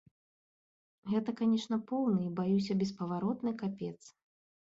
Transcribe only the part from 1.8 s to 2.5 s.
поўны і,